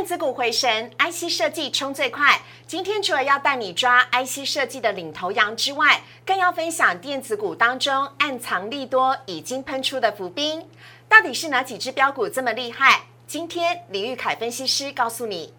[0.00, 2.40] 电子股回神，IC 设计冲最快。
[2.66, 10.66] 今天除了要带你抓 IC 设计的领头羊之外，更要分享电子股当中暗藏利多、已经喷出的伏兵。
[11.06, 13.02] 到底是哪几只标股这么厉害？
[13.26, 15.52] 今天李玉凯分析师告诉你。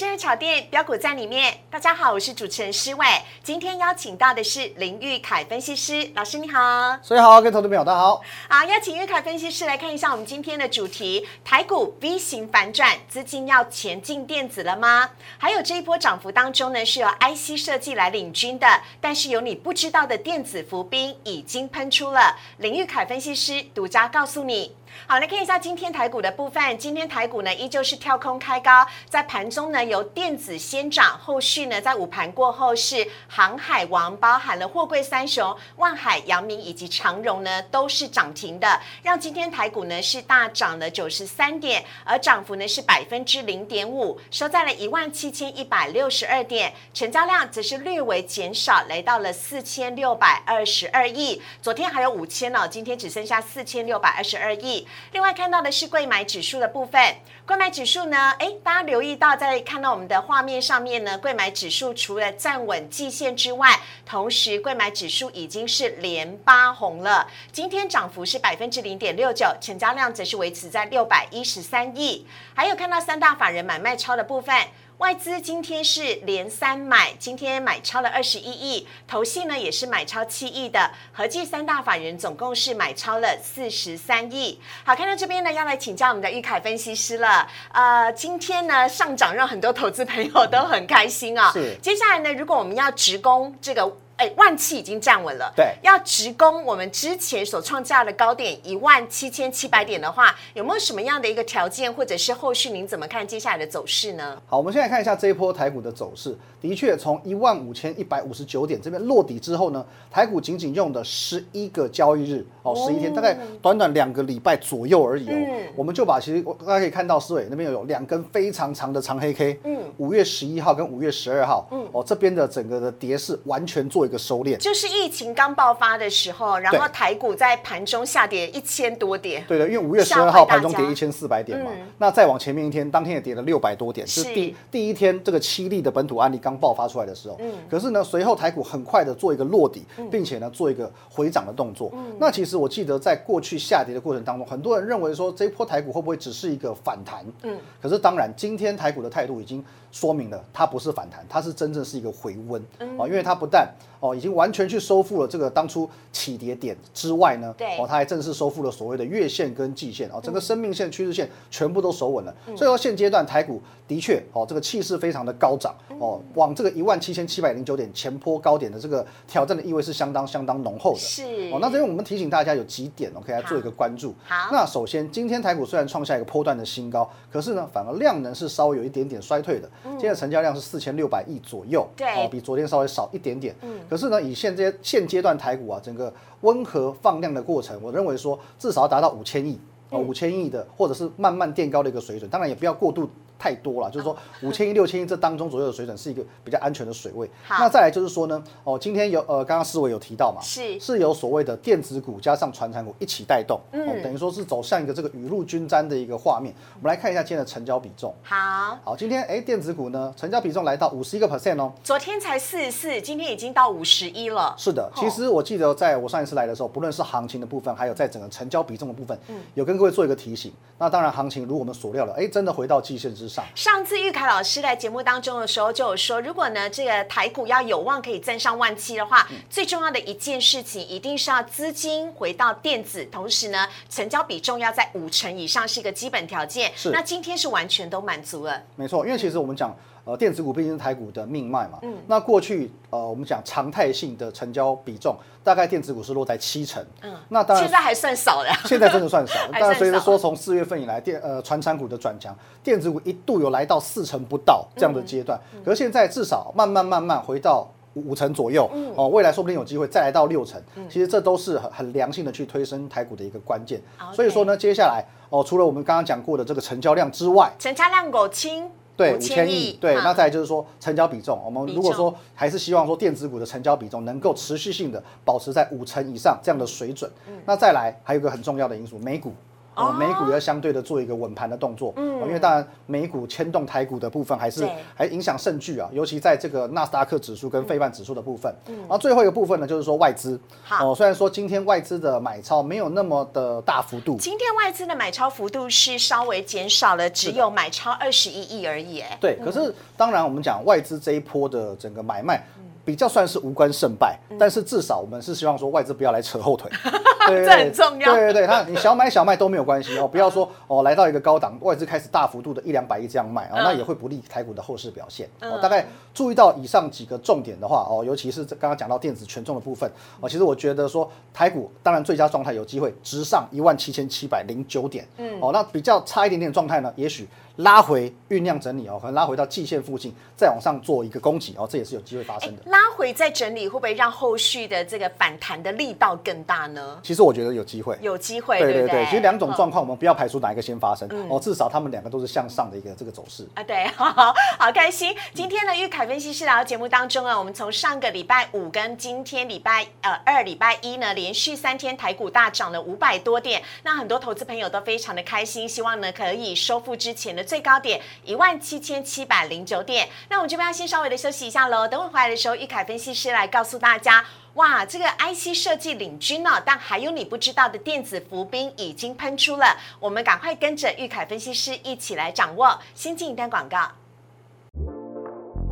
[0.00, 3.06] 股市炒店标股在里面，大家好，我是主持人施伟。
[3.42, 6.98] 今天邀请到的是林玉凯分析师老师，你好。
[7.02, 8.22] 所以好，各位投资朋友，大家好。
[8.48, 15.10] 好，邀请玉凯分析师来看一下我们今天的主题：台股 V 型反转，资金要前进电子了吗？
[15.36, 18.66] 还有这一波涨幅当中呢，是由 IC 设计来领军的，
[19.02, 22.38] 但是有你不知道的电子伏兵已经喷出了。
[22.56, 24.74] 林玉凯分析师独家告诉你。
[25.06, 26.78] 好，来看一下今天台股的部分。
[26.78, 51.42] 今天台股呢，依旧是跳空开高，在盘中呢由电子先涨，后续呢在午盘过后是航海王，包含了货柜三雄、万海、阳明以及长荣呢都是涨停的，让今天台股呢是大涨了九十三点，而涨幅呢是百分之零点五，收在了一万七千一百六十二点，成交量则是略微减少，来到了四千六百二十二亿。
[51.60, 54.79] 昨天还有五千呢，今天只剩下四千六百二十二亿。
[55.12, 74.54] 另外看到的是贵买指数的部分，贵买指数呢，哎，大家留意到，在看到我们的画面上面呢，贵买指数除了站稳季线之外，同时贵买指数已经是连八红了，今天涨幅是百分之零点六九，成交量则是维持在六百一十三亿，还有看到三大法人买卖超的部分。
[75.00, 84.60] 外资今天是连三买，今天买超了二十一亿，投信呢也是买超七亿的，合计三大法人总共是买超了四十三亿。
[84.84, 87.48] 好，看到这边呢，要来请教我们的玉凯分析师了。
[87.72, 91.50] 呃，今天呢上涨让很多投资朋友都很开心啊。
[91.50, 91.74] 是。
[91.80, 93.90] 接下来呢，如果我们要直攻这个。
[94.20, 95.50] 哎，万期已经站稳了。
[95.56, 104.36] 对，要直攻我们之前所创下的高点一万七千七百点的话，有没有什么样的一个条件，或者是后续您怎么看接下来的走势呢？
[104.46, 106.36] 好，我们现在看一下这一波台股的走势。
[106.60, 115.32] 的确，从一万五千一百五十九点这边落底之后呢，台股仅仅用的十一个交易日哦，十一天，大概短短两个礼拜左右而已哦。
[115.74, 136.60] 我们就把其实大家可以看到思伟那边有两根非常长的长黑 K，嗯，五月十一号跟五月十二号，嗯，哦这边的整个的跌势完全做一个收敛，就是疫情刚爆发的时候，然后台股在盘中下跌一千多点，对的，因为五月十二号盘中跌一千四百点嘛，那再往前面一天，当天也跌了六百多点，是第第一天这个七例的本土案例刚。
[136.60, 141.90] 爆发出来的时候，嗯，可是呢，随后台股很快的做一个落底，并且呢，做一个回涨的动作。
[141.94, 147.24] 嗯，那其实我记得在过去下跌的过程当中，很多人认为说这一波台股会不会只是一个反弹？
[147.44, 152.60] 嗯，可是当然，今天台股的态度已经说明了，它不是反弹，它是真正是一个回温。
[152.98, 153.66] 啊，因为它不但
[154.00, 162.34] 哦已经完全去收复了这个当初起跌点之外呢，对，哦，它还正式收复了所谓的月线跟季线，哦，整个生命线、趋势线全部都守稳了。
[162.46, 166.20] 所以说现阶段台股的确，哦，这个气势非常的高涨，哦。
[166.34, 170.98] 往这个一万七千七百零九点前坡高点的这个挑战的意味是相当相当浓厚的。
[170.98, 171.22] 是
[171.52, 174.14] 哦，那这边我们提醒大家有几点哦，可以来做一个关注。
[174.24, 179.68] 好，那首先今天台股虽然创下一个波段的新高，可是呢，反而量能是稍微有一点点衰退的。
[179.82, 183.54] 今天的成交量是四千六百亿左右，对，哦，比昨天稍微少一点点。
[183.62, 186.12] 嗯，可是呢，以现阶现阶段台股啊，整个
[186.42, 189.58] 温和放量的过程，我认为说至少要达到五千亿
[189.90, 193.10] 哦，五千亿的，或者是慢慢垫高的一个水准，当然也不要过度。
[193.40, 197.28] 太多了，就是说五千亿、六千亿这当中左右的水准是一个比较安全的水位。
[197.48, 206.54] 那再来就是说呢，哦，今天有呃，刚刚思维有提到嘛，是是有所谓的电子股加上传产股一起带动，嗯，等于说是走向一个这个雨露均沾的一个画面。
[206.74, 208.14] 我们来看一下今天的成交比重。
[208.22, 214.54] 好，好，今天哎，电子股呢成交比重来到五十一个 percent 哦，昨天才四十四，今天已经到五十一了。
[214.58, 220.52] 是的，其实我记得在我上一次来的时候，不论是行情的部分，还有在整个成交比重的部分，嗯，有跟各位做一个提醒。
[220.78, 223.44] 那当然，行情如我们所料的，哎，真的回到季线之上。
[223.54, 236.72] 上次玉凯老师来节目当中的时候就有说，如果呢这个台股要有望可以站上万七的话，最重要的一件事情一定是要资金回到电子，同时呢成交比重要在五成以上是一个基本条件。
[236.74, 238.60] 是，那今天是完全都满足了。
[238.74, 239.74] 没错，因为其实我们讲。
[240.10, 241.78] 呃，电子股毕竟是台股的命脉嘛。
[241.82, 241.96] 嗯。
[242.08, 245.14] 那过去呃，我们讲常态性的成交比重，
[245.44, 246.84] 大概电子股是落在七成。
[247.02, 247.14] 嗯。
[247.28, 247.64] 那当然。
[247.64, 248.48] 现在还算少了。
[248.64, 249.34] 现在真的算少。
[249.52, 255.40] 当然，随着说从四月份以来电呃传产股的转强，电子股一度有来到四成不到这样的阶段。
[255.64, 260.60] 可是现在至少慢慢慢慢回到五成左右，哦，未来说不定有机会再来到六成。
[260.88, 263.80] 其实这都是很很良性的去推升台股的一个关键。
[264.12, 268.68] 所以说呢，接下来哦，除了我们刚刚讲过的这个成交量之外，成交量够轻。
[269.00, 277.10] 对五千亿，对，那再就是说成交比重，我们如果说还是希望说电子股的成交比重能够持续性的保持在五成以上这样的水准，
[277.46, 279.32] 那再来还有一个很重要的因素，美股。
[279.80, 302.46] 哦，美股要相对的做一个稳盘的动作，嗯，因为当然美股牵动台股的部分还是还影响甚巨啊，尤其在这个纳斯达克指数跟费半指数的部分，嗯，然后最后一个部分呢，就是说外资，好，哦，虽然说今天外资的买超没有那么的大幅度，今天外资的买超幅度是稍微减少了，只有买超二十一亿而已，哎，对，可是当然我们讲外资这一波的整个买卖。
[302.90, 306.68] 比较算是无关胜败，但是至少我们是希望说外资不要来扯后腿，
[307.28, 308.12] 这很重要。
[308.12, 315.28] 对对对，他你小买小卖都没有关系哦，不要说哦来到一个高档，外资开始大幅度的一两百亿这样卖啊，那也会不利台股的后市表现。
[315.40, 319.88] 哦，大概注意到以上几个重点的话哦，尤其是刚刚讲到电子权重的部分
[320.18, 327.28] 哦，其实我觉得说台股当然最佳状态有机会直上一万七千七百零九点，嗯，哦，那比较差一点点状态呢，也许。
[327.60, 332.62] 拉回酝酿整理哦，可能拉回到季线附近，再往上做一个攻击哦，这也是有机会发生的。
[332.66, 336.98] 拉回再整理，会不会让后续的这个反弹的力道更大呢？
[337.02, 339.04] 其实我觉得有机会，有机会，对对对。
[339.06, 343.62] 其实两种状况，我们不要排除哪一个先发生哦，至少他们两个都是向上的一个这个走势啊。
[343.62, 345.14] 对， 好好开心。
[345.34, 358.00] 今天呢，玉凯分析师来到节目当中啊，我们从上个礼拜五跟今天礼拜呃二礼拜一呢，连续三天台股大涨了五百多点，那很多投资朋友都非常的开心，希望呢可以收复之前的最高点。
[358.24, 361.88] 一万七千七百零九点，那我们这边要先稍微的休息一下喽。
[361.88, 364.24] 等会回来的时候，玉凯分析师来告诉大家，
[364.54, 372.78] 哇，这个 IC 设计领军呢，但还有你不知道的电子伏兵已经喷出了，我们赶快跟着玉凯分析师一起来掌握。
[372.94, 373.90] 先进一段广告，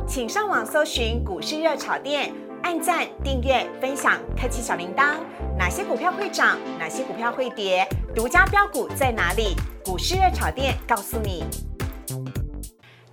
[0.05, 2.33] 请上网搜寻股市热炒店，
[2.63, 5.15] 按赞、订阅、分享，开启小铃铛。
[5.57, 6.57] 哪些股票会涨？
[6.77, 7.87] 哪些股票会跌？
[8.15, 9.55] 独家标股在哪里？
[9.85, 11.43] 股市热炒店告诉你。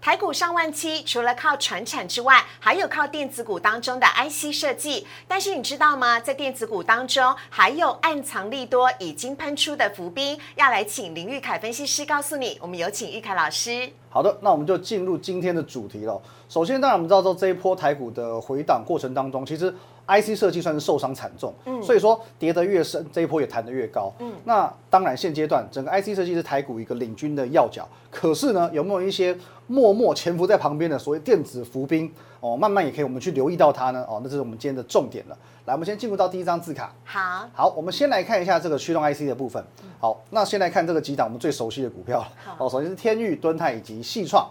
[0.07, 5.05] 台股上万七，除了靠船产之外，还有靠电子股当中的 IC 设计。
[5.27, 6.21] 但是你知道吗？
[6.21, 10.39] 在电子股当中，还有暗藏利多、已经喷出的伏兵。
[10.55, 12.57] 要来请林玉凯分析师告诉你。
[12.63, 13.91] 我们有请玉凯老师。
[14.17, 16.19] 好的，那我们就进入今天的主题了。
[16.49, 19.75] 首先，当然我们知道说这一波台股的回档过程当中，其实。
[20.09, 29.37] IC 设计算是受伤惨重，嗯，所以说跌得越深，这一波也弹得越高，嗯，那当然现阶段整个 IC 设计是台股一个领军的要角，可是呢，有没有一些
[29.67, 32.09] 默默潜伏在旁边的所谓电子伏兵
[32.41, 35.37] 哦，慢慢也可以我们去留意到它呢，哦，那这是我们今天的重点了。
[35.65, 39.65] 来，我们先进入到第一张字卡，好，好，我们先来看一下这个驱动 IC 的部分，
[39.99, 42.29] 好，那先来看这个几档我们最熟悉的股票了，
[42.59, 44.49] 哦，首先是天域、敦泰以及细创。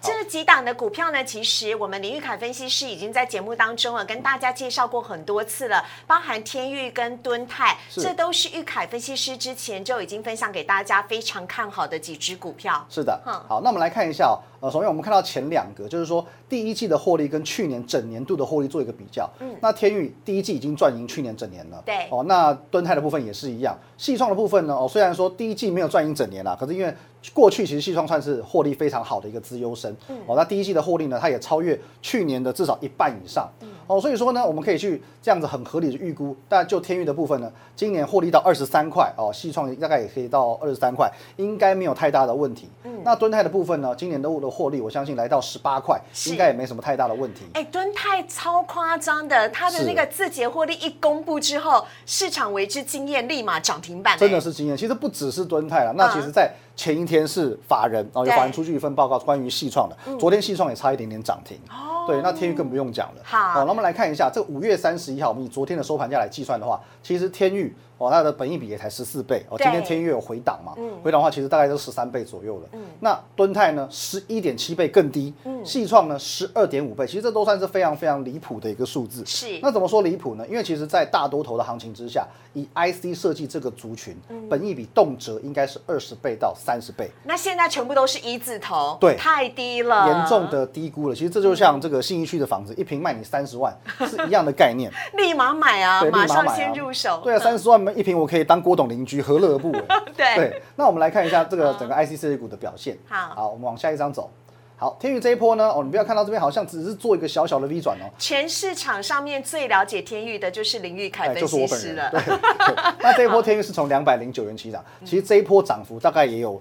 [0.00, 12.86] 这几档的股票呢，其实我们林玉凯分析师已经在节目当中啊，跟大家介绍过很多次了，包含天域跟敦泰，这都是玉凯分析师之前就已经分享给大家非常看好的几只股票。
[12.88, 19.28] 是的，好，那我们来看一下，呃，首先我们看到前两个，就是说第一季的获利跟去年整年度的获利做一个比较。
[19.40, 21.82] 嗯，那天宇第一季已经赚赢去年整年了。
[21.86, 26.92] 对，哦，那敦泰的部分也是一样，细创的部分呢，哦，虽然说第一季没有赚赢整年啦，可是因为
[27.32, 29.94] 过去其实细创算是获利非常好的一个资优生，
[30.26, 33.48] 哦，那第一季的获利呢，它也超越去年的至少一半以上，
[33.88, 42.68] 哦，所以说呢，我们可以去这样子很合理的预估，但就天域的部分呢，今年获利到二十三块，哦，细创大概也可以到二十三块，应该没有太大的问题。
[42.84, 47.46] 嗯，那敦泰的部分呢，今年的的获利，我相信来到十八块，应该也没什么太大的问题。
[47.54, 54.76] 哎，敦泰超夸张的，它的那个字节获利一公布之后，市场为之惊艳，立马涨停板，真的是惊艳。
[54.76, 56.52] 其实不只是敦泰了，那其实在。
[56.78, 60.16] 前一天是法人哦，有法人出具一份报告，关于细创的。
[60.16, 61.58] 昨天细创也差一点点涨停。
[61.68, 63.20] 哦，对，那天域更不用讲了。
[63.24, 67.74] 好，那我们来看一下，这五月三十一号，我们以昨天的收盘价来计算的话，其实天域。
[67.98, 69.58] 哦，它的本益比也才十四倍哦。
[69.58, 70.72] 今天天域有回档嘛？
[71.02, 72.68] 回档的话，其实大概都十三倍左右了。
[72.72, 75.34] 嗯，那敦泰呢，十一点七倍更低。
[75.44, 79.24] 嗯，细创呢，十二点五倍，其实这都算是非常非常离谱的一个数字。
[79.26, 79.58] 是。
[79.60, 80.46] 那怎么说离谱呢？
[80.48, 84.16] 因为其实，在大多头的行情之下，以 IC 设计这个族群，
[84.48, 87.10] 本益比动辄应该是二十倍到三十倍。
[87.24, 91.14] 那现在全部都是一字头，对，太低了，严重的低估了。
[91.14, 93.76] 其实这就像这个信义区的房子，一平卖你三十万，
[94.06, 94.88] 是一样的概念。
[95.16, 96.04] 立马买啊！
[96.12, 97.20] 马上先入手。
[97.24, 98.58] 对啊， 三十万一瓶，我可以当。
[98.58, 99.82] 郭董邻居何乐而不为？
[100.16, 102.98] 对，那我们来看一下这个整个 IC 设计股的表现。
[103.08, 104.28] 好，好，我们往下一张走。
[104.76, 108.10] 好，天宇这一波呢，哦，你不要看到这边好像只是做一个小小的 V 转哦。
[108.18, 112.10] 全市场上面最了解天宇的就是林玉凯分析师了。
[112.10, 112.20] 对，
[113.00, 116.60] 那这一波天宇是从两百零九元起涨，其实这一波涨幅大概也有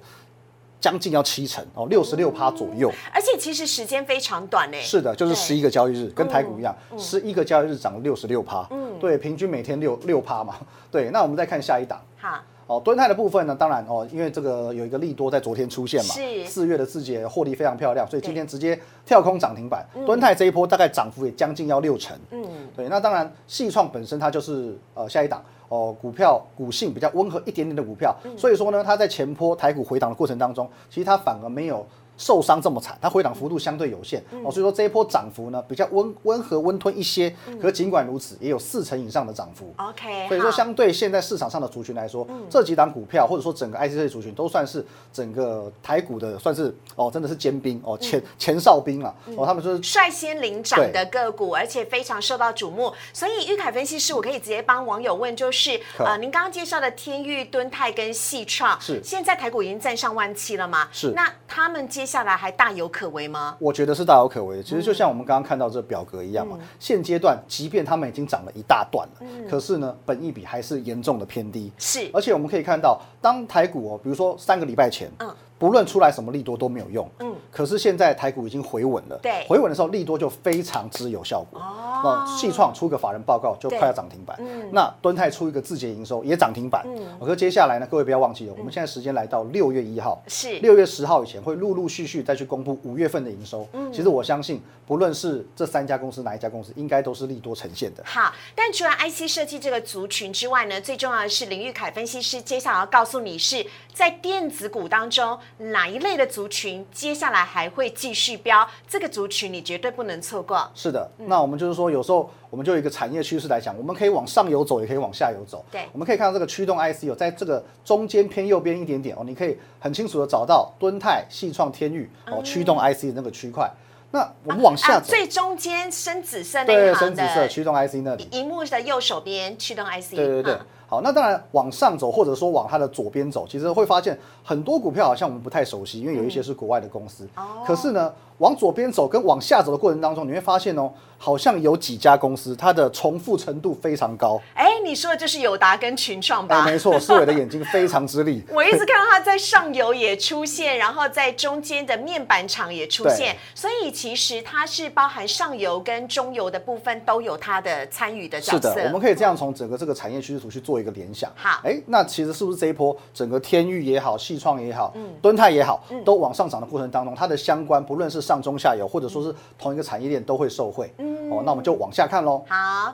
[0.80, 2.92] 将近要七成哦，六十六趴左右。
[3.12, 4.78] 而且其实时间非常短呢。
[4.80, 8.66] 是的，就是十一个交易日，跟台股一样，十一个交易日涨了六十六趴。
[8.72, 10.56] 嗯，对，平均每天六六趴嘛。
[10.92, 12.01] 对，那我们再看下一档。
[12.18, 12.39] 好。
[12.68, 19.88] 哦，敦泰的部分呢，当然哦，因为这个有一个利多在昨天出现嘛，是四月的字节获利非常漂亮，所以今天直接跳空涨停板。
[20.06, 22.13] 敦泰这一波大概涨幅也将近要六成。
[22.32, 25.42] 嗯，对，那当然，细创本身它就是呃下一档。
[25.70, 31.86] 哦，股票股性比较温和一点点的股票，所以说呢，它在前坡台股回档的过程当中，其实它反而没有。
[32.18, 37.34] 受伤这么惨，它回档幅度相对有限哦，所以说这一波涨幅呢比较温温和温吞一些。
[37.62, 39.74] 可尽管如此，也有四成以上的涨幅。
[39.78, 52.94] OK，所以说相对现在市场上的族群来说，这几档股票或者说整个 ICC 族群都算是整个台股的算是哦，真的是尖兵哦，前前哨兵啊哦，他们就是率先领涨的个股，而且非常受到瞩目。
[53.14, 60.88] 所以玉凯分析师，我可以直接帮网友问，就是呃，您刚刚介绍的天域、敦泰跟细创，是现在台股已经站上万七了吗？
[60.92, 63.56] 是，那他们接下来还大有可为吗？
[63.60, 64.64] 我觉得是大有可为的。
[64.64, 71.72] 其实就像我们刚刚看到这表格一样嘛，现阶段即便他们已经涨了一大段了，可是呢，本益比还是严重的偏低。
[71.78, 75.36] 是，而且我们可以看到，当台股哦，比如说三个礼拜前，嗯。
[75.60, 81.60] 不论出来什么利多都没有用，嗯，可是现在台股已经回稳了，对，回稳的时候利多就非常之有效果。
[81.60, 90.60] 哦，那细创出个法人报告就快要涨停板，嗯，那敦泰出一个字节营收也涨停板，嗯，可是接下来呢，各位不要忘记了，我们现在时间来到六月一号，是。
[90.60, 93.68] 六月十号以前会陆陆续续再去公布五月份的营收。
[93.74, 98.04] 嗯，其实我相信，不论是这三家公司哪一家公司，应该都是利多呈现的。
[98.06, 106.27] 好，但除了 IC 设计这个族群之外呢，最重要的是林玉凯分析师接下来要告诉你是在电子股当中哪一类的。
[106.27, 110.70] 族群接下来还会继续飙，这个族群你绝对不能错过。
[110.75, 115.66] 是的，那我们就是说，有时候我们就有一个产业趋势来讲，我们可以往上游走，也可以往下游走。
[115.72, 123.72] 对，我们可以看到这个驱动 IC 有在这个中间偏右边一点点哦，你可以很清楚的找到敦泰、细创、天域哦，驱动 IC 的那个区块。
[124.12, 130.12] 那我们往下走，最中间深紫色那对，深紫色驱动 IC 那里，荧幕的右手边驱动 IC。
[130.16, 130.58] 对对对。
[130.88, 137.27] 好，那当然往上走，或者说往它的左边走，其实会发现很多股票好像我们不太熟悉，因为有一些是国外的公司。
[137.36, 137.63] 哦。
[137.65, 140.91] 可是呢，往左边走跟往下走的过程当中，你会发现哦。
[141.20, 144.39] 好像有几家公司，它的重复程度非常高。
[144.53, 146.63] 哎，你说的就是友达跟群创吧？
[146.63, 148.44] 没错，思伟的眼睛非常之利。
[148.53, 158.70] 我一直看到它在上游也出现，然后在中间的面板厂也出现，所以其实它是包含上游跟中游的部分都有它的参与的角色。
[158.70, 161.32] 是的，我们可以这样从整个这个产业趋势图去做一个联想。
[161.36, 170.94] 好，哎，那其实是不是这一波整个天域也好，细创也好，嗯，敦泰也好，都往上涨的过程当中，它的相关不论是上中下游，或者说是同一个产业链都会受惠。
[171.00, 171.88] 嗯，哦，那我们就往。
[171.88, 172.44] 往下看喽。
[172.50, 172.94] 好，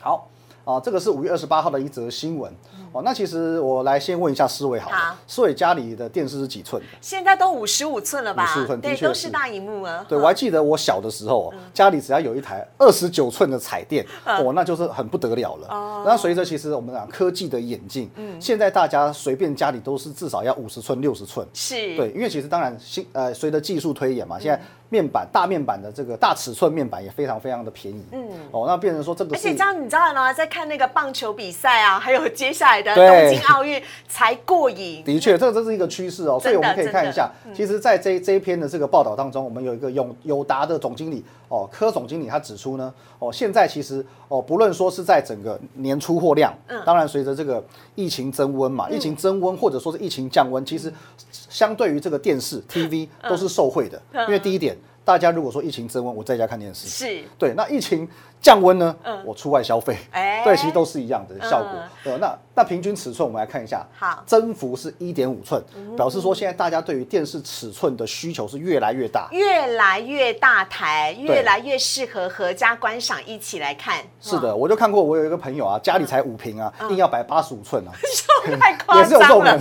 [0.00, 0.28] 好，
[0.64, 2.50] 啊，这个是五月二十八号的一则新闻。
[2.94, 6.88] 哦，那其实我来先问一下思维，好了，思维家里的电视是几寸的？
[7.00, 8.44] 现在都五十五寸了吧？
[8.44, 10.06] 五十五寸，对，都是大荧幕啊。
[10.08, 15.66] 对，我还记得我小的时候，家里只要有一台二十九寸的彩电，哦，那就是很不得了了。
[15.68, 21.44] 哦，那随着其实我们讲科技的演进，嗯，现在大家随便家里都是至少要五十寸、六十寸。
[21.52, 24.62] 是，对，因为其实当然新呃，随着技术推演嘛，现在。
[24.90, 28.22] 面板大面板的这个大尺寸面板也非常非常的便宜，嗯，
[28.52, 30.32] 哦，那变成说这个，而且这样你知道吗？
[30.32, 35.02] 在看那个棒球比赛啊，还有接下来的东京奥运才过瘾。
[35.04, 47.62] 的确，这这是一个趋势哦，所以我们可以看一下，其实，在这这一篇的这个报道当中，我们有一个永友达的总经理哦，柯总经理他指出呢，哦，现在其实哦，不论说是在整个年出货量，嗯，当然随着这个
[47.96, 50.92] 疫情增温嘛，疫情增温或者说是疫情降温，其实
[51.32, 54.76] 相对于这个电视 TV 都是受惠的，因为第一点。
[55.04, 57.52] 大家如果说疫情升温，我在家看电视，是对。
[57.54, 58.08] 那疫情
[58.44, 58.94] 降温呢？
[59.04, 61.70] 嗯，我出外消费，哎，对，其实都是一样的效果。
[62.04, 65.64] 呃，那那平均尺寸我们来看一下，好，增幅是一点五寸，
[65.96, 73.96] 表示说现在大家对于电视尺寸的需求是越来越大，越来越大台，越来越适合合家观赏，一起来看。
[74.20, 77.92] 是的，我就看过，我有一个朋友啊，家里才五平啊，硬要摆八十五寸啊，
[78.60, 79.58] 太夸张了，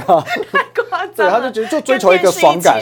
[0.52, 1.16] 太夸张。
[1.16, 2.82] 对，他就觉得就追求一个爽感，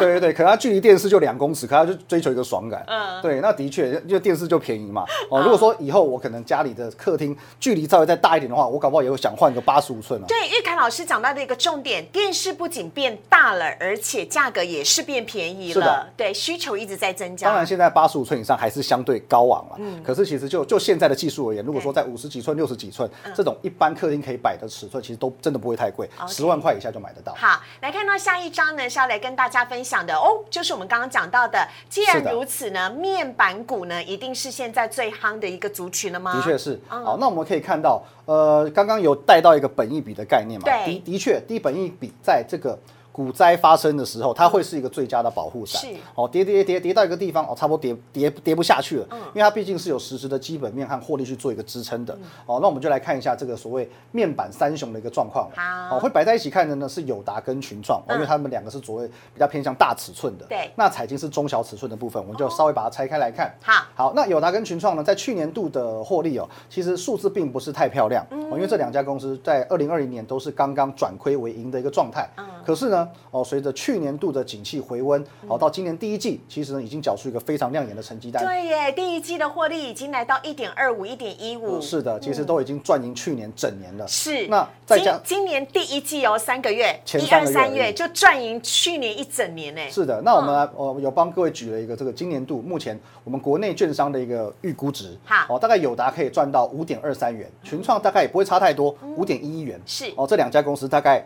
[0.00, 1.94] 对对对，可能他距离电视就两公尺，可他就。
[2.08, 5.04] 追求一个爽感，嗯，对，那的确，就电视就便宜嘛。
[5.36, 10.24] 哦，如果说以后我可能家里的客厅距离稍微再大一点的话，我搞不好也会想换个八十五寸啊。
[10.26, 16.06] 对，玉凯老师讲到的一个重点，电视不仅变大了，而且价格也是变便宜了。
[16.16, 17.48] 对，需求一直在增加。
[17.48, 19.76] 当然，现在八十五寸以上还是相对高昂了。
[19.78, 27.34] 嗯，可是其实就就现在的技术而言，如果说在五十几寸、六十几寸这种一般客厅可以摆的尺寸，其实都真的不会太贵，十万块以下就买得到。
[27.36, 32.66] 好，来看到下一张呢，是要来跟大家分享的哦，就是我们刚刚讲到的，既然如此。
[32.66, 36.32] 呢，面板股呢，一定是现在最夯的一个族群了吗？
[36.34, 36.78] 的确是。
[36.86, 40.64] 好，那我们可以看到，呃，刚刚有带到一个本益比的概念嘛？
[40.64, 42.78] 对，的的确，低本益比在这个
[43.16, 45.80] 股灾发生的时候，它会是一个最佳的保护伞。
[45.80, 52.12] 是哦，跌跌跌跌到一个地方，哦，差不多跌跌跌不下去了，因为它毕竟是有实质的基本面和获利去做一个支撑的。
[52.44, 55.48] 哦，那我们就来看一下这个所谓面板三雄的一个状况。
[55.56, 60.44] 好哦，会摆在一起看的呢是友达跟群创，哦，因为他们两个是所谓比较偏向大尺寸的。
[60.44, 63.50] 对那彩晶是中小尺寸的部分，我们就稍微把它拆开来看。
[63.62, 72.28] 好好，那友达跟群创呢，在去年度的获利哦，其实数字并不是太漂亮，哦，因为这两家公司在二零二零年都是刚刚转亏为盈的一个状态。
[72.64, 78.44] 可是呢，哦，随着去年度的景气回温，哦，到今年第一季，其实呢已经缴出一个非常亮眼的成绩单。
[78.44, 84.06] 对耶，第一季的获利已经来到一点二五、一点一五，是的，其实都已经赚赢去年整年了。
[84.08, 84.46] 是。
[84.48, 89.80] 那再加今今年第一季哦，三个月，前一三个月而已二三月就赚赢去年一整年呢。
[89.90, 101.24] 是的，那我们来呃有帮各位举了一个这个今年度目前我们国内券商的一个预估值，好哦，大概友达可以赚到五点二三元，群创大概也不会差太多，五点一一元，是哦，这两家公司大概。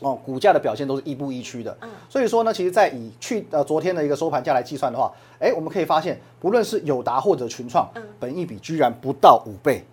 [0.00, 1.88] 哦，股价的表现都是亦步亦趋的，嗯。
[2.08, 7.88] 所以说呢，其实，在以去呃昨天的一个收盘价来计算的话，哎，我们可以发现，不论是友达或者群创，
[8.18, 9.89] 本益比居然不到五倍，啊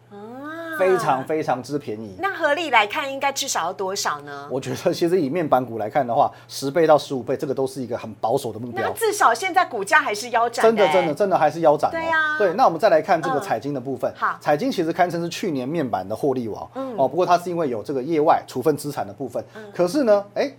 [0.77, 2.15] 非常非常之便宜。
[2.19, 4.47] 那合理来看，应该至少要多少呢？
[4.49, 8.81] 我觉得其实以面板股来看的话，十倍到十五倍，这个都是一个很保守的目标。
[8.81, 11.93] 那至少现在股价还是腰斩真的欸真的真的还是腰斩、哦。
[11.93, 14.11] 对啊对，那我们再来看这个嗯彩金的部分。
[14.15, 16.69] 好彩金其实堪称是去年面板的获利王。
[16.75, 19.43] 嗯哦，不过它是因为有这个业外处分资产的部分。
[19.55, 20.51] 嗯可是呢，哎。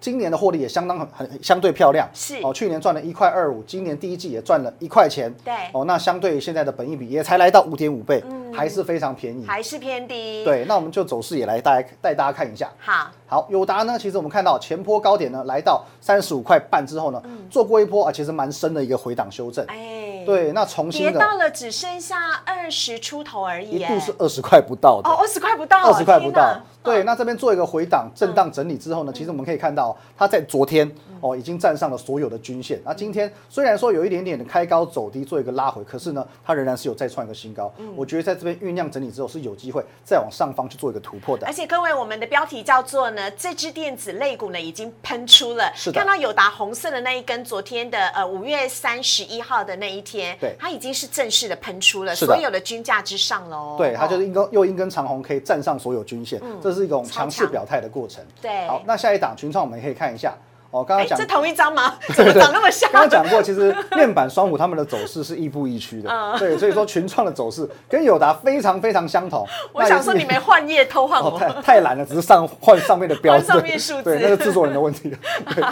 [0.00, 2.36] 今年的获利也相当很很相对漂亮，是。
[2.42, 5.54] 哦，去年赚了一块二五，今年第一季也赚了一块钱，对。
[5.72, 8.52] 哦，那相对现在的本益比也才来到五点五倍，嗯。
[8.52, 9.46] 还是非常便宜。
[9.46, 12.70] 还是偏低。，对，那我们就走势也来带带大家看一下。
[12.78, 19.64] 好，好，友达呢，其实我们看到前坡高点呢来到三十五块半之后呢，做过一波啊，其实蛮深的一个回档修正。
[19.68, 26.60] 嗯哎，，对，那重新的跌到了只剩下二十出头而已一耶，度是二十块不到的，哦，二十块不到，二十块不到。
[26.82, 32.80] 对，那这边做一个回档震荡整理之后呢，其实我们可以看到，它在昨天哦已经站上了所有的均线。
[32.84, 37.72] 那今天虽然说有一点点的开高走低，做一个拉回，可是呢，它仍然是有再创一个新高。
[37.94, 41.46] 我觉得在这边酝酿整理之后，是有机会再往上方去做一个突破的。
[41.46, 41.52] 而。
[41.52, 45.70] 且各位，我们的标题叫做呢，这支电子类股呢已经喷出了。
[45.74, 46.00] 是的。
[46.00, 50.56] 看到友达红色的那一根，昨天的呃五月三十一号的那一天，对。
[50.58, 53.76] 它已经是正式的喷出了所有的均价之上喽。
[53.78, 54.26] 对，它就是哦。
[54.26, 58.24] 一根又一根长红可以站上所有均线，这是一种强势表态的过程。
[58.40, 60.34] 对好，那下一档群创我们可以看一下。
[60.72, 61.94] 哦，刚哎，刚讲这同一张吗？
[62.16, 62.90] 怎么长那么像？
[62.90, 69.46] 刚刚讲过，其实面板双虎他们的走势是亦步亦趋的，嗯对，所以说群创的走势跟友达非常非常相同。
[69.72, 71.38] 我想说你没换页偷换哦，我。
[71.38, 75.14] 太太懒了，只是上换上面的标志上面数字对，那是制作人的问题。
[75.54, 75.62] 对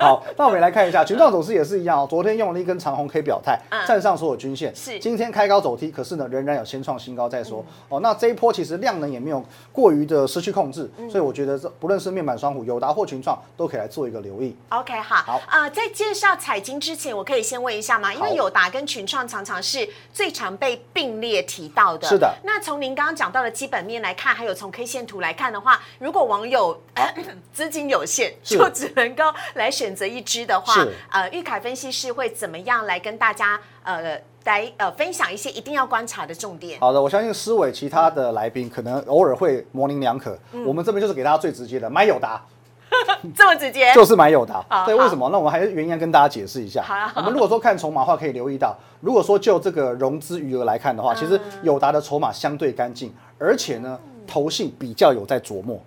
[0.00, 7.64] 好，那我们来看一下群创走势也是一样哦，昨天用了一根长红 K 表态，嗯站上所有均线，是今天开高走低，可是呢仍然有先创新高再说。
[7.88, 14.56] 哦，那这一波其实量能也没有过于的失去控制，嗯所以我觉得这不论是面板双虎、友达或群创都可以来做一个留意。
[14.70, 15.40] OK，好，好。
[15.50, 18.12] 呃，在介绍彩金之前，我可以先问一下吗？
[18.12, 22.08] 因为友达跟群创常常是最常被并列提到的。
[22.08, 22.34] 是的。
[22.44, 26.80] 那从您刚刚讲到的基本面来看，还有从 K 线图来看的话，如果网友
[27.52, 29.24] 资金有限，就只能够
[29.54, 36.80] 来选择一支的话是，呃，玉凯分析师会怎么样来跟大家呃来呃分享一些一定要观察的重点？
[36.80, 40.64] 好的，我相信思伟其他的来宾可能偶尔会模棱两可，嗯。
[40.64, 42.42] 我们这边就是给大家最直接的，买友达
[43.34, 43.92] 这么直接？
[43.94, 44.84] 就是买友达好。
[44.86, 45.28] 对，为什么？
[45.30, 46.84] 那我们还是原因跟大家解释一下。
[47.16, 55.80] 我们如果说看筹码的话，可以留意到，如果说就这个融资余额来看的话，其实友达的筹码相对干净，而且呢，投信比较有在琢磨。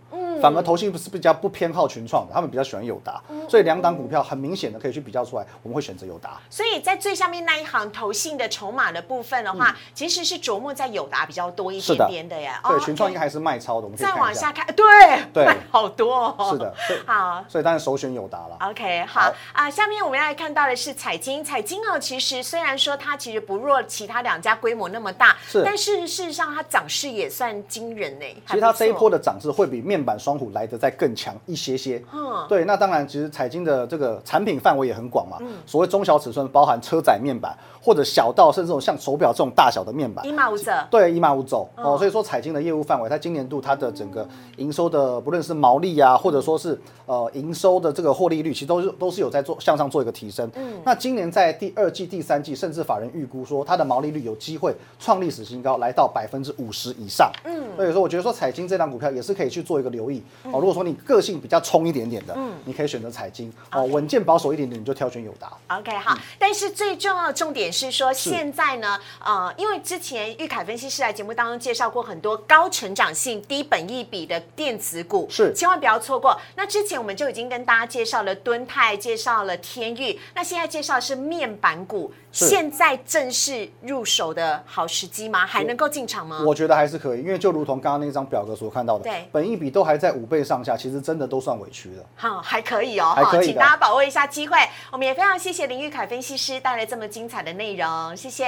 [0.44, 6.38] 反而投信不是比较不偏好群创的，他们比较喜欢友达，所以两档股票很明显的可以去比较出来，我们会选择友达。
[6.50, 12.52] 所以在最下面那一行投信的筹码的部分的话，其实是琢磨在友达比较多一点点的耶。
[12.64, 14.14] 对，哦群创应该还是卖超的，我们再。
[14.14, 14.86] 往下看，对
[15.34, 16.50] 对卖好多哦。
[16.52, 16.76] 是的，
[17.08, 17.44] 好。
[17.48, 18.58] 所以当然首选友达了。
[18.70, 28.26] OK，好好啊、下面我们要来看到的是彩金，彩金哦，其实虽然说它其实不弱其他两家规模那么大，是但是事实上它涨势也算惊人呢。
[28.48, 32.04] 其实它这一波的的涨势会比面板双虎来的再更强一些些。
[32.14, 35.38] 嗯对，那当然，其实彩金的这个产品范围也很广嘛。
[35.40, 40.32] 嗯所谓中小尺寸，包含车载面板，或者小到甚至这种像手表这种大小的面板一。
[40.32, 50.50] 码五折，对，一码五走哦，所以说彩金的业务范围，它今年度它的整个营收的，不论是毛利啊，或者说是呃营收的这个获利率，其实都是都是有在做向上做一个提升。
[50.56, 57.32] 嗯，那今年在第二季、第三季，甚至法人预估说它的毛利率有机会创历史新高，来到百分之五十以上。
[57.46, 60.23] 嗯，所以说我觉得说彩金这档股票也是可以去做一个留意。
[60.24, 60.60] 力哦。
[60.60, 65.52] 如果说你个性比较冲一点点的，嗯，你可以选择彩金哦，稳健保守一点点，你就挑选友达。
[65.78, 66.18] OK，好。
[66.40, 76.40] 但是最重要的重点是说，现在呢，呃，因为之前玉凯分析师在节目当中介绍过很多高成长性、低本益比的电子股，是千万不要错过。
[76.56, 85.46] 那之前我们就已经跟大家介绍了敦泰，介绍了天域，那现在介绍的是面板股，现在正是入手的好时机吗？
[85.46, 86.44] 还能够进场吗？
[86.46, 92.04] 我觉得还是可以，因为就如同刚刚那张表格所看到的，对，本益比都还在五倍上下，其实真的都算委屈了。
[92.18, 94.58] 好，还可以哦，好，请大家把握一下机会。
[94.92, 98.46] 我们也非常谢谢林玉凯分析师带来这么精彩的内容，谢谢。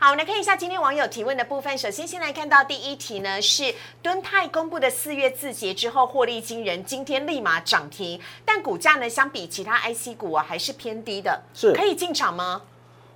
[0.00, 1.78] 好，我们来看一下今天网友提问的部分。
[1.78, 3.72] 首先，先来看到第一题呢，是
[4.02, 12.62] 敦泰公布的四月字节之后获利惊人，今天立马涨停，但股价呢相比其他 IC 股啊还是偏低的，是可以进场吗？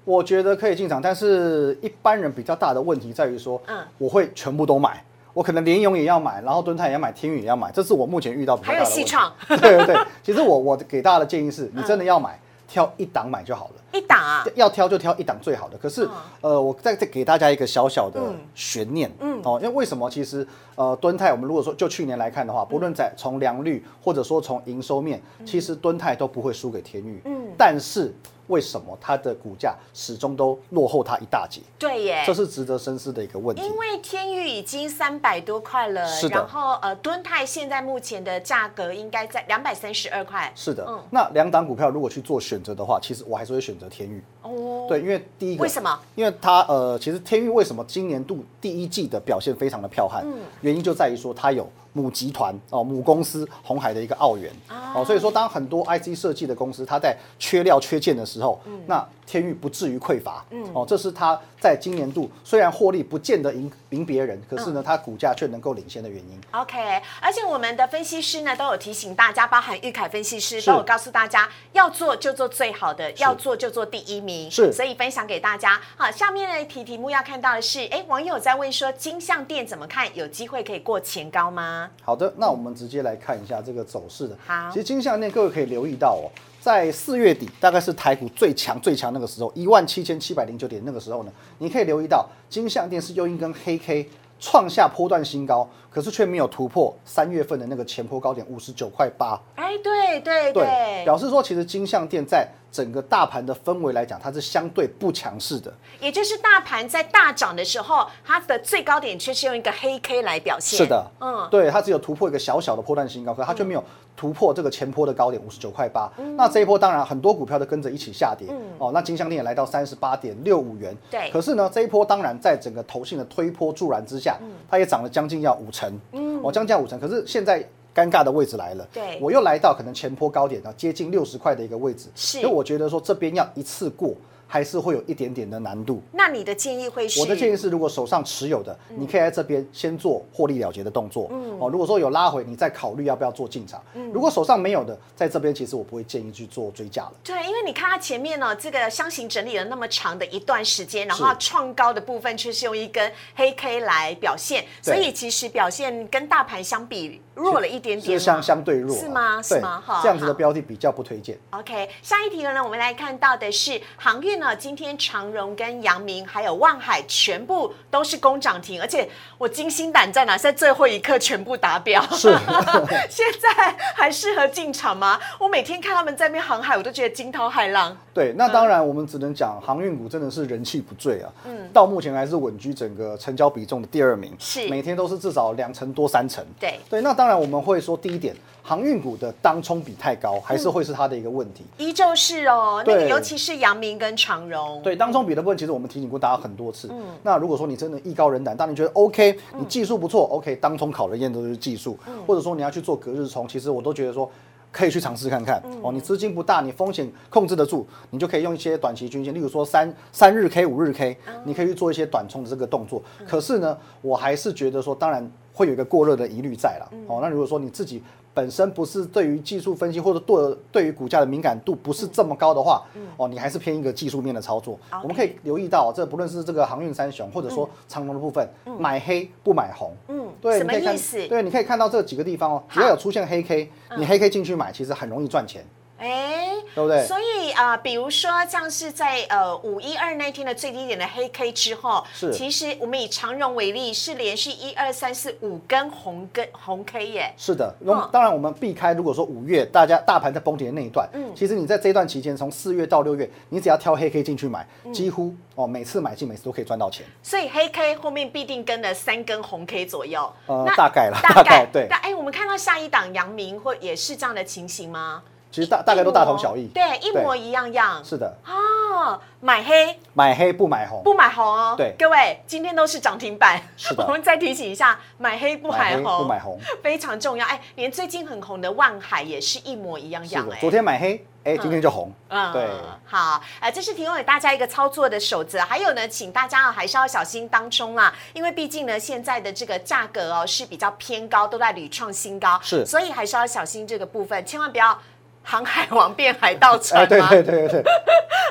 [0.04, 5.02] 我觉得可以进场，但是一般人比较大的问题在于说，嗯，我会全部都买，
[5.34, 8.94] 我可能联勇也要买，然后敦泰也要买，天宇也要买，这是我目前遇到比较大的问题。
[8.94, 12.40] 还有戏创，对对对，其实我我给大家的建议是，你真的要买。
[12.66, 15.76] 挑一档买就好了，一档啊，要挑就挑一档最好的。
[15.76, 16.08] 可是，
[16.40, 18.20] 呃，我再再给大家一个小小的
[18.54, 20.10] 悬念，嗯，哦，因为为什么？
[20.10, 20.44] 其实，
[20.74, 28.12] 呃，敦泰，我们如果说就去年来看的话，不论在从良率或者说从营收面，其实敦泰都不会输给天宇，嗯，但是。
[28.48, 31.60] 为什么它的股价始终都落后它一大截？
[31.78, 33.62] 对耶，这是值得深思的一个问题。
[33.62, 36.36] 因为天宇已经三百多块了，是的。
[36.36, 40.52] 然后呃，敦泰现在目前的价格应该在两百三十二块。
[40.54, 41.02] 是的，嗯。
[41.10, 44.22] 那两档股票如果去做选择的话，其实我还是会选择天域。
[44.44, 44.86] 哦。
[44.88, 45.98] 对，因为第一个为什么？
[46.14, 50.22] 因为它呃，其实天域为什么今年度第一季的表现非常的彪悍？
[50.24, 50.38] 嗯。
[50.60, 51.68] 原因就在于说它有。
[51.96, 54.52] 母集团哦，母公司红海的一个澳元
[54.96, 66.40] 哦，所以说当很多 IC 设计的公司它在缺料缺件的时候，那天域不至于匮乏，嗯哦，这是它在今年度虽然获利不见得赢赢别人，可是呢，它股价却能够领先的原因。
[66.50, 74.33] OK，而且我们的分析师呢都有提醒大家，包含玉凯分析师都有告诉大家，要做就做最好的，要做就做第一名。
[74.50, 75.80] 是，所以分享给大家。
[75.96, 80.06] 好，下面的题题目要看到的是，哎，网友在问说，金相店怎么看？
[80.14, 81.90] 有机会可以过前高吗？
[82.02, 84.36] 好的，那我们直接来看一下这个走势的。
[84.46, 94.08] 好，其实金项店各位可以留意到哦，在四月底大概是台股最强最强那个时候，一万七千七百零九点那个时候呢，你可以留意到金项店是又一根黑 K
[94.40, 99.40] 创下波段新高，可是却没有突破三月份的那个前坡高点五十九块八。
[99.56, 102.48] 哎，对对对，表示说其实金项店在。
[102.74, 110.76] 整个大盘的氛围来讲，它是相对不强势的，也就是大盘在大涨的时候，它的最高点却是用一个黑 K 来表现。
[110.76, 113.84] 是的，嗯，对，它只有突破一个小小的破断新高，可它却没有
[114.16, 116.10] 突破这个前坡的高点五十九块八。
[116.36, 120.92] 那这一波当然很多股票都跟着一起下跌，哦，那金项链也来到三十八点六五元。
[121.08, 124.36] 对，可是呢，这一波当然在整个投信的推波助澜之下，
[124.68, 126.98] 它也涨了将近要五成，嗯，哦，将近五成。
[126.98, 127.64] 可是现在。
[127.94, 129.18] 尴尬的位置来了，对。
[129.20, 134.14] 我又来到可能前坡高点啊，接近六十块的一个位置，是，所以我觉得说这边要一次过。
[134.46, 136.02] 还是会有一点点的难度。
[136.12, 137.20] 那你的建议会是？
[137.20, 141.28] 我的建议是，如果手上持有的，你可以在这边先做获利了结的动作。
[141.30, 141.58] 嗯。
[141.58, 143.82] 哦，如果说有拉回，你再考虑要不要做进场。
[143.94, 144.10] 嗯。
[144.12, 147.12] 如果手上没有的，在这边其实我不会建议去做追加了。
[147.24, 158.18] 对，因为你看它前面呢，这个箱型整理了那么长的一段时间，然后创高的部分却是用一根黑 K 来表现，所以其实表现跟大盘相比弱了一点点。
[158.18, 158.94] 是相相对弱。
[158.94, 159.42] 是吗？
[159.42, 159.82] 是吗？
[159.84, 160.00] 哈。
[160.02, 161.38] 这样子的标的比较不推荐。
[161.50, 164.33] OK，下一题呢，我们来看到的是航运。
[164.36, 172.02] 那今天长荣跟阳明还有万海全部都是攻涨停，而且我惊心胆战啊，在最后一刻全部达标。
[172.12, 172.28] 是，
[173.08, 175.18] 现在还适合进场吗？
[175.38, 177.96] 我每天看他们在那边航海，我都觉得惊涛骇浪。
[178.12, 181.30] 对，那当然我们只能讲航运股真的是人气不坠啊。
[181.44, 186.44] 嗯，到目前还是稳居整个成交比重的第二名，是每天都是至少两成多三成。
[186.58, 188.34] 对对，那当然我们会说第一点。
[188.66, 191.64] 航运股的当冲比太高，还是会是它的一个问题。
[191.76, 194.80] 依旧是哦，那个尤其是阳明跟长荣。
[194.82, 196.88] 对，当冲比的部分，其实我们提醒过大家很多次。
[196.90, 204.30] 嗯，那如果说你真的艺高人胆，当你觉得 OK，你技术不错，OK，当冲考的验都是技术，或者说你要去做隔日冲，其实我都觉得说
[204.72, 205.62] 可以去尝试看看。
[205.82, 213.02] 哦，你资金不大，你风险控制得住，你就可以用一些短期均线，例如说三三日 K、五日 K，你可以去做一些短冲的这个动作。
[213.28, 216.88] 可是呢，我还是觉得说，当然会有一个过热的疑虑在了。
[217.08, 218.02] 哦，那如果说你自己。
[218.34, 222.82] 本身不是对于技术分析或者对对于股价的敏感度不是这么高的话，
[223.16, 224.78] 哦，你还是偏一个技术面的操作。
[225.02, 228.46] 我们可以留意到，这不论是这个航运三雄，或者说长龙的部分，
[228.78, 229.92] 买黑不买红。
[230.08, 231.26] 嗯，对，什么意思？
[231.28, 235.64] 对，你可以看到这几个地方哦，只要有出现黑 K，你黑 K 进去买，其实很容易赚钱。
[235.96, 237.06] 哎，对不对？
[237.06, 247.32] 所以啊，比如说像是在呃五一二那天的最低点的黑 K 之后，是其实我们以长荣为例，是连续一二三四五根红根红 K 耶。
[247.36, 257.06] 是的，那当然我们避开如果说五月大家大盘在崩跌的那一段，嗯，其实你在这一段期间，从四月到六月，你只要挑黑 K 进去买，几乎哦每次买进每次都可以赚到钱。
[257.22, 261.86] 所以黑 K 后面必定跟了三根红 K 左右，呃，大概了，大概对。
[261.88, 265.22] 那哎，我们看到下一档阳明或也是这样的情形吗？
[265.54, 268.04] 其实大大概都大同小异，对，一模一样样。
[268.04, 271.76] 是的，哦，买黑，买黑不买红，不买红哦。
[271.78, 273.62] 对，各位，今天都是涨停板。
[273.76, 277.46] 是的， 我们再提醒一下，买黑不买红，不买红，非常重要。
[277.46, 280.44] 哎，连最近很红的万海也是一模一样样。
[280.50, 282.10] 哎，昨天买黑，哎，今天就红。
[282.30, 282.66] 嗯，对。
[283.04, 285.60] 好，呃，这是提供给大家一个操作的守则。
[285.60, 292.58] 还有呢，请大家还是要小心当中啊，因为毕竟呢，现在的这个价格哦是比较偏高，都在屡创新高。
[292.60, 294.98] 是，所以还是要小心这个部分，千万不要。
[295.44, 297.28] 航海王变海盗船吗？
[297.28, 297.82] 对对对对。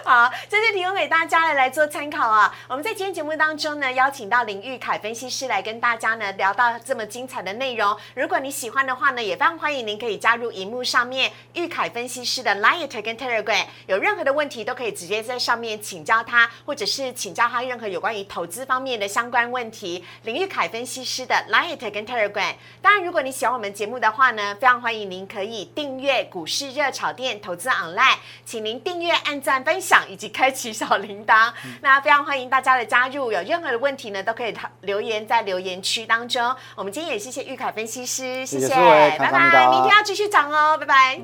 [0.05, 2.53] 好，这是提供给大家的来做参考啊。
[2.67, 7.97] 我们在今天节目当中呢，邀请到林玉凯分析师来跟大家呢聊到这么精彩的内容。
[8.13, 20.03] 如果你喜欢的话呢，也非常欢迎您可以加入荧幕上面玉凯分析师的 Line 跟 Telegram，有任何的问题都可以直接在上面请教他，或者是请教他任何有关于投资方面的相关问题。
[20.23, 22.53] 林玉凯分析师的 Line 跟 Telegram。
[22.81, 31.51] 当然，如果你喜欢我们节目的话呢，非常欢迎您可以订阅股市热炒店投资 online，请您订阅、按赞、分享以及开启小铃铛。
[31.81, 36.55] 那非常欢迎大家的加入，有任何的问题呢，都可以留言在留言区当中。
[36.75, 39.67] 我们今天也谢谢玉凯分析师，谢谢，拜拜。
[39.69, 41.19] 明天要继续涨哦，拜拜。